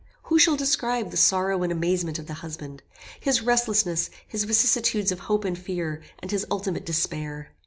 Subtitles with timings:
[0.23, 2.81] Who shall describe the sorrow and amazement of the husband?
[3.19, 7.51] His restlessness, his vicissitudes of hope and fear, and his ultimate despair?